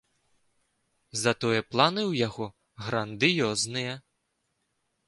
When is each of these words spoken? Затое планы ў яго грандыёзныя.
Затое 1.25 1.59
планы 1.75 2.01
ў 2.11 2.25
яго 2.27 2.45
грандыёзныя. 2.87 3.93